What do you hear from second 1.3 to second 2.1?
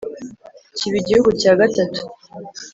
cya gatatu